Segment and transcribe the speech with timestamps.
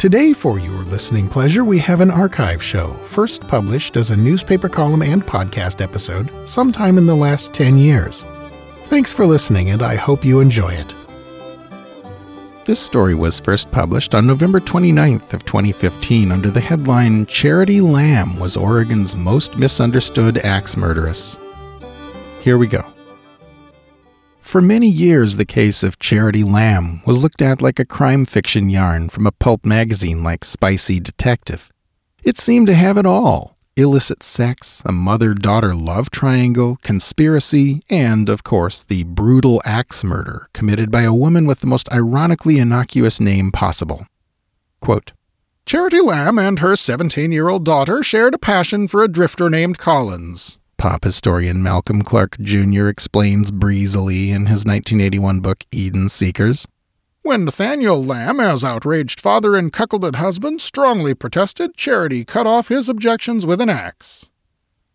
[0.00, 4.66] Today, for your listening pleasure, we have an archive show, first published as a newspaper
[4.66, 8.24] column and podcast episode sometime in the last 10 years.
[8.84, 10.94] Thanks for listening, and I hope you enjoy it.
[12.64, 18.38] This story was first published on November 29th of 2015 under the headline Charity Lamb
[18.38, 21.38] was Oregon's most misunderstood axe murderess.
[22.40, 22.90] Here we go.
[24.40, 28.70] For many years, the case of Charity Lamb was looked at like a crime fiction
[28.70, 31.68] yarn from a pulp magazine like Spicy Detective.
[32.24, 38.28] It seemed to have it all illicit sex, a mother daughter love triangle, conspiracy, and,
[38.28, 43.20] of course, the brutal axe murder committed by a woman with the most ironically innocuous
[43.20, 44.06] name possible.
[44.80, 45.12] Quote,
[45.66, 49.78] Charity Lamb and her 17 year old daughter shared a passion for a drifter named
[49.78, 50.58] Collins.
[50.80, 52.88] Pop historian Malcolm Clark Jr.
[52.88, 56.66] explains breezily in his 1981 book Eden Seekers.
[57.20, 62.88] When Nathaniel Lamb, as outraged father and cuckolded husband, strongly protested, Charity cut off his
[62.88, 64.30] objections with an axe.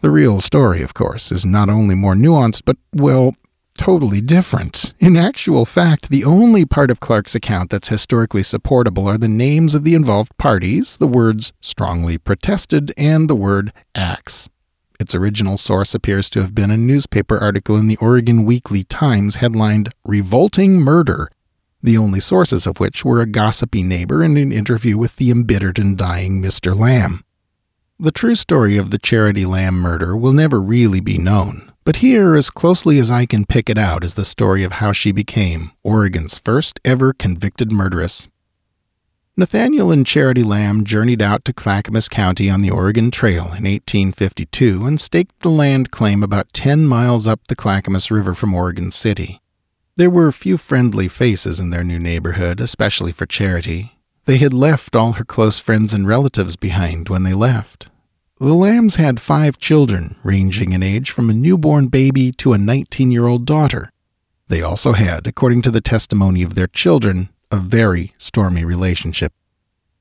[0.00, 3.36] The real story, of course, is not only more nuanced, but, well,
[3.76, 4.94] totally different.
[4.98, 9.74] In actual fact, the only part of Clark's account that's historically supportable are the names
[9.74, 14.48] of the involved parties, the words strongly protested, and the word axe.
[14.98, 19.36] Its original source appears to have been a newspaper article in the Oregon Weekly Times
[19.36, 21.30] headlined Revolting Murder,
[21.82, 25.78] the only sources of which were a gossipy neighbor and an interview with the embittered
[25.78, 26.74] and dying Mr.
[26.74, 27.22] Lamb.
[27.98, 32.34] The true story of the Charity Lamb murder will never really be known, but here,
[32.34, 35.72] as closely as I can pick it out, is the story of how she became
[35.82, 38.28] Oregon's first ever convicted murderess.
[39.38, 44.86] Nathaniel and Charity Lamb journeyed out to Clackamas County on the Oregon Trail in 1852
[44.86, 49.42] and staked the land claim about 10 miles up the Clackamas River from Oregon City.
[49.96, 53.98] There were few friendly faces in their new neighborhood, especially for Charity.
[54.24, 57.90] They had left all her close friends and relatives behind when they left.
[58.40, 63.10] The Lambs had five children, ranging in age from a newborn baby to a 19
[63.10, 63.90] year old daughter.
[64.48, 69.32] They also had, according to the testimony of their children, a very stormy relationship.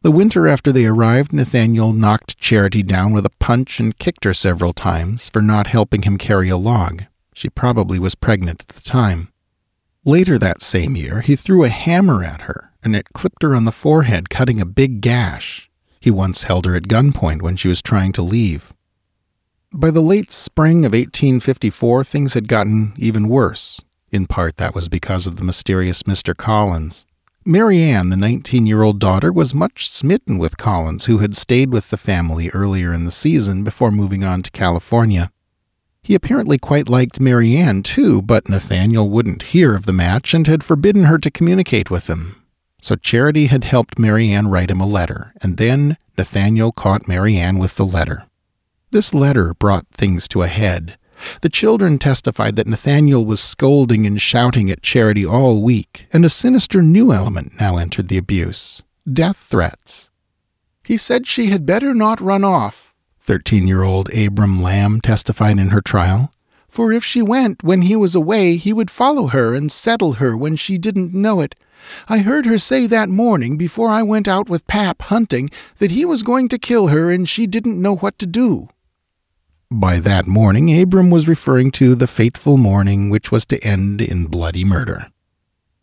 [0.01, 4.33] The winter after they arrived, Nathaniel knocked Charity down with a punch and kicked her
[4.33, 7.05] several times for not helping him carry a log.
[7.33, 9.29] She probably was pregnant at the time.
[10.03, 13.65] Later that same year, he threw a hammer at her, and it clipped her on
[13.65, 15.69] the forehead, cutting a big gash.
[15.99, 18.71] He once held her at gunpoint when she was trying to leave.
[19.73, 23.81] By the late spring of 1854, things had gotten even worse.
[24.11, 26.37] In part, that was because of the mysterious Mr.
[26.37, 27.07] Collins.
[27.47, 31.69] Mary Ann, the 19 year old daughter, was much smitten with Collins, who had stayed
[31.71, 35.29] with the family earlier in the season before moving on to California.
[36.01, 40.47] He apparently quite liked Mary Ann, too, but Nathaniel wouldn't hear of the match and
[40.47, 42.41] had forbidden her to communicate with him.
[42.81, 47.37] So Charity had helped Mary Ann write him a letter, and then Nathaniel caught Mary
[47.37, 48.25] Ann with the letter.
[48.89, 50.97] This letter brought things to a head.
[51.41, 56.29] The children testified that Nathaniel was scolding and shouting at Charity all week, and a
[56.29, 60.11] sinister new element now entered the abuse death threats.
[60.85, 65.69] He said she had better not run off, 13 year old Abram Lamb testified in
[65.69, 66.31] her trial.
[66.67, 70.35] For if she went when he was away, he would follow her and settle her
[70.35, 71.55] when she didn't know it.
[72.09, 76.03] I heard her say that morning before I went out with Pap hunting that he
[76.03, 78.67] was going to kill her and she didn't know what to do.
[79.71, 84.27] By that morning, Abram was referring to the fateful morning which was to end in
[84.27, 85.07] bloody murder.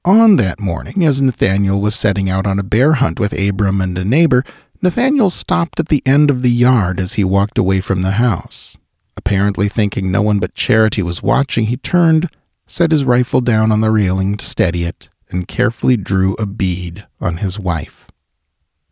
[0.04, 3.98] On that morning, as Nathaniel was setting out on a bear hunt with Abram and
[3.98, 4.44] a neighbor,
[4.80, 8.76] Nathaniel stopped at the end of the yard as he walked away from the house.
[9.16, 12.28] Apparently thinking no one but Charity was watching, he turned,
[12.66, 17.06] set his rifle down on the railing to steady it, and carefully drew a bead
[17.20, 18.08] on his wife.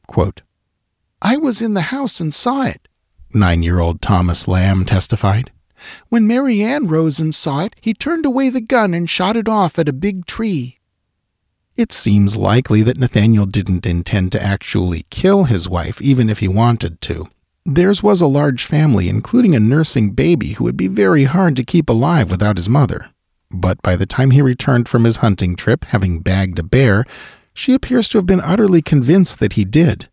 [0.06, 0.42] Quote,
[1.22, 2.88] I was in the house and saw it,
[3.34, 5.50] nine year old Thomas Lamb testified.
[6.08, 9.48] When Mary Ann rose and saw it, he turned away the gun and shot it
[9.48, 10.78] off at a big tree.
[11.76, 16.48] It seems likely that Nathaniel didn't intend to actually kill his wife, even if he
[16.48, 17.26] wanted to.
[17.64, 21.64] Theirs was a large family, including a nursing baby who would be very hard to
[21.64, 23.10] keep alive without his mother.
[23.50, 27.04] But by the time he returned from his hunting trip, having bagged a bear,
[27.52, 30.08] she appears to have been utterly convinced that he did.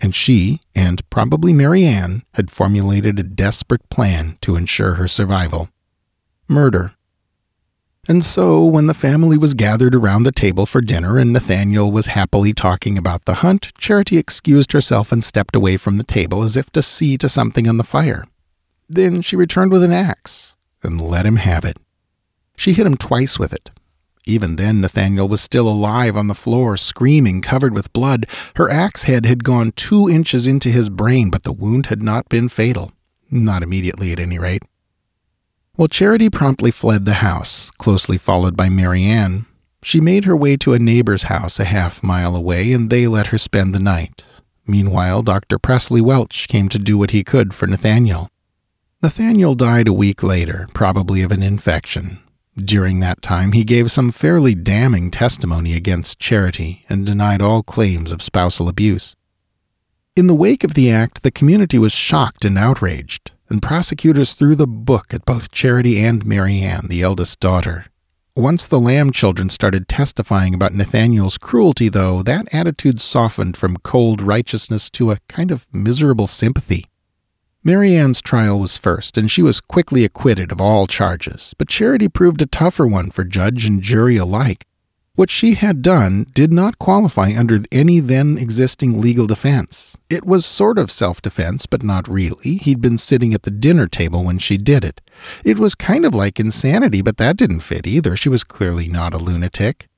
[0.00, 5.68] And she, and probably Mary Ann, had formulated a desperate plan to ensure her survival
[6.48, 6.92] murder.
[8.08, 12.08] And so, when the family was gathered around the table for dinner and Nathaniel was
[12.08, 16.56] happily talking about the hunt, Charity excused herself and stepped away from the table as
[16.56, 18.24] if to see to something on the fire.
[18.88, 21.76] Then she returned with an axe and let him have it.
[22.56, 23.70] She hit him twice with it.
[24.26, 28.26] Even then, Nathaniel was still alive on the floor, screaming, covered with blood.
[28.56, 32.28] Her axe head had gone two inches into his brain, but the wound had not
[32.28, 32.92] been fatal.
[33.30, 34.62] Not immediately, at any rate.
[35.76, 39.46] Well, Charity promptly fled the house, closely followed by Mary Ann.
[39.82, 43.28] She made her way to a neighbor's house a half mile away, and they let
[43.28, 44.24] her spend the night.
[44.66, 45.58] Meanwhile, Dr.
[45.58, 48.28] Presley Welch came to do what he could for Nathaniel.
[49.02, 52.18] Nathaniel died a week later, probably of an infection.
[52.64, 58.12] During that time, he gave some fairly damning testimony against Charity and denied all claims
[58.12, 59.14] of spousal abuse.
[60.16, 64.54] In the wake of the act, the community was shocked and outraged, and prosecutors threw
[64.54, 67.86] the book at both Charity and Mary Ann, the eldest daughter.
[68.36, 74.20] Once the Lamb children started testifying about Nathaniel's cruelty, though, that attitude softened from cold
[74.20, 76.89] righteousness to a kind of miserable sympathy.
[77.62, 82.08] Mary Ann's trial was first, and she was quickly acquitted of all charges, but Charity
[82.08, 84.64] proved a tougher one for judge and jury alike.
[85.14, 89.98] What she had done did not qualify under any then existing legal defense.
[90.08, 92.56] It was sort of self defense, but not really.
[92.56, 95.02] He'd been sitting at the dinner table when she did it.
[95.44, 98.16] It was kind of like insanity, but that didn't fit either.
[98.16, 99.89] She was clearly not a lunatic.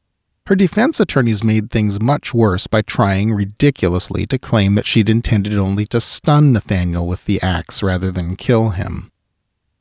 [0.46, 5.54] Her defense attorneys made things much worse by trying ridiculously to claim that she'd intended
[5.54, 9.12] only to stun Nathaniel with the axe rather than kill him.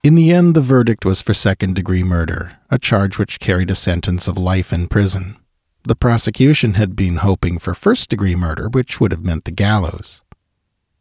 [0.04, 3.76] In the end, the verdict was for second degree murder, a charge which carried a
[3.76, 5.38] sentence of life in prison.
[5.84, 10.22] The prosecution had been hoping for first degree murder, which would have meant the gallows.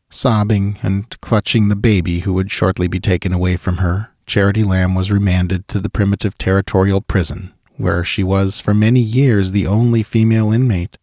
[0.08, 4.94] Sobbing and clutching the baby who would shortly be taken away from her, Charity Lamb
[4.94, 10.02] was remanded to the primitive territorial prison where she was for many years the only
[10.02, 10.98] female inmate.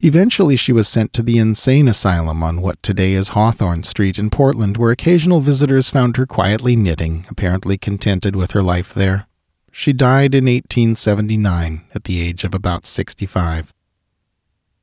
[0.00, 4.30] Eventually, she was sent to the insane asylum on what today is Hawthorne Street in
[4.30, 9.26] Portland, where occasional visitors found her quietly knitting, apparently contented with her life there.
[9.70, 13.72] She died in 1879 at the age of about 65.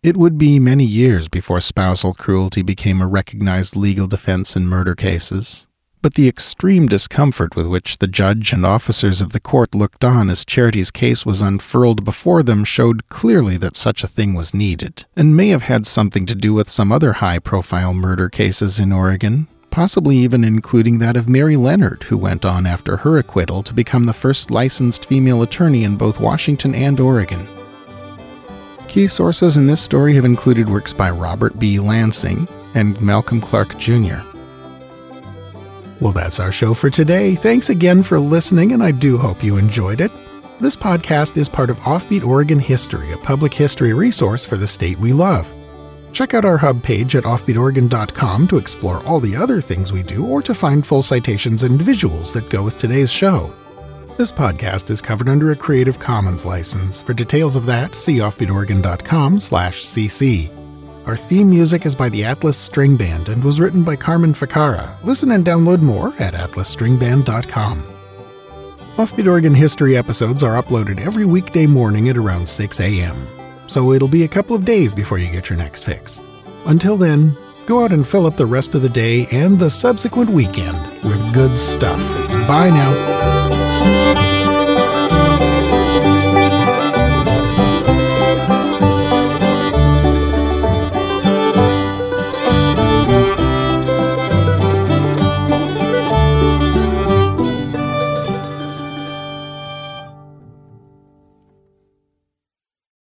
[0.01, 4.95] It would be many years before spousal cruelty became a recognized legal defense in murder
[4.95, 5.67] cases,
[6.01, 10.29] but the extreme discomfort with which the judge and officers of the court looked on
[10.29, 15.05] as Charity's case was unfurled before them showed clearly that such a thing was needed,
[15.15, 18.91] and may have had something to do with some other high profile murder cases in
[18.91, 23.73] Oregon, possibly even including that of Mary Leonard, who went on after her acquittal to
[23.73, 27.47] become the first licensed female attorney in both Washington and Oregon.
[28.87, 31.79] Key sources in this story have included works by Robert B.
[31.79, 34.21] Lansing and Malcolm Clark Jr.
[36.01, 37.35] Well, that's our show for today.
[37.35, 40.11] Thanks again for listening, and I do hope you enjoyed it.
[40.59, 44.97] This podcast is part of Offbeat Oregon History, a public history resource for the state
[44.99, 45.53] we love.
[46.11, 50.25] Check out our hub page at offbeatoregon.com to explore all the other things we do
[50.25, 53.53] or to find full citations and visuals that go with today's show.
[54.17, 57.01] This podcast is covered under a Creative Commons license.
[57.01, 60.58] For details of that, see offbeatoregon.com/cc.
[61.09, 64.95] Our theme music is by the Atlas String Band and was written by Carmen Ficara.
[65.03, 67.81] Listen and download more at atlasstringband.com.
[68.95, 73.27] Offbeat Oregon History episodes are uploaded every weekday morning at around 6 a.m.,
[73.65, 76.21] so it'll be a couple of days before you get your next fix.
[76.67, 80.29] Until then, go out and fill up the rest of the day and the subsequent
[80.29, 81.97] weekend with good stuff.
[82.47, 83.38] Bye now.